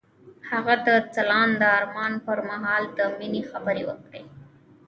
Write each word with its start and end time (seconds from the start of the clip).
هغه 0.49 0.75
د 0.87 0.89
ځلانده 1.15 1.67
آرمان 1.79 2.13
پر 2.25 2.39
مهال 2.49 2.83
د 2.97 2.99
مینې 3.17 3.41
خبرې 3.51 3.83
وکړې. 3.89 4.23